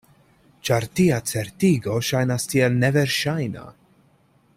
[0.69, 3.67] Ĉar tia certigo ŝajnas tiel neverŝajna.